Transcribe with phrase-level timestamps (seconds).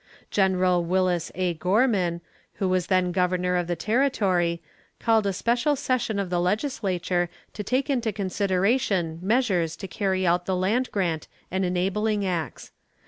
[0.31, 0.57] Gen.
[0.57, 1.53] Willis A.
[1.53, 2.21] Gorman,
[2.55, 4.59] who was then governor of the territory,
[4.99, 10.47] called a special session of the legislature to take into consideration measures to carry out
[10.47, 12.71] the land grant and enabling acts.